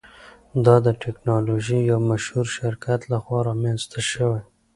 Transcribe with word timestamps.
دا 0.65 0.75
د 0.85 0.87
ټیکنالوژۍ 1.03 1.79
یو 1.91 1.99
مشهور 2.11 2.45
شرکت 2.57 3.01
لخوا 3.11 3.39
رامینځته 3.49 3.99
شوی. 4.11 4.39